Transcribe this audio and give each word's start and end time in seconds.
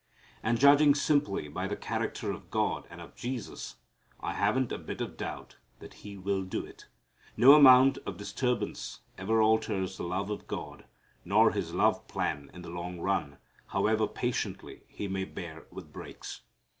And 0.41 0.59
judging 0.59 0.95
simply 0.95 1.47
by 1.47 1.67
the 1.67 1.75
character 1.75 2.31
of 2.31 2.49
God 2.49 2.87
and 2.89 2.99
of 2.99 3.13
Jesus, 3.13 3.75
I 4.19 4.33
haven't 4.33 4.71
a 4.71 4.79
bit 4.79 4.99
of 4.99 5.15
doubt 5.15 5.57
that 5.77 5.93
He 6.01 6.17
will 6.17 6.41
do 6.41 6.65
it. 6.65 6.87
No 7.37 7.53
amount 7.53 7.99
of 8.07 8.17
disturbance 8.17 9.01
ever 9.19 9.43
alters 9.43 9.97
the 9.97 10.03
love 10.03 10.31
of 10.31 10.47
God, 10.47 10.85
nor 11.23 11.51
His 11.51 11.75
love 11.75 12.07
plan 12.07 12.49
in 12.51 12.63
the 12.63 12.71
long 12.71 12.99
run, 12.99 13.37
however 13.67 14.07
patiently 14.07 14.81
He 14.87 15.07
may 15.07 15.23
bear 15.23 15.67
with 15.69 15.93
breaks. 15.93 16.41